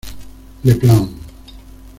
Le 0.65 0.73
Plan 0.73 1.07